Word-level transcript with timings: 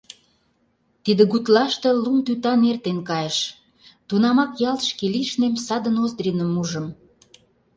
Тиде 1.03 1.23
гутлаште 1.31 1.89
лум 2.03 2.17
тӱтан 2.25 2.59
эртен 2.69 2.99
кайыш, 3.09 3.37
тунамак 4.07 4.51
ялт 4.69 4.81
шке 4.89 5.05
лишнем 5.13 5.53
саде 5.65 5.89
Ноздриным 5.95 6.51
ужым. 6.61 6.87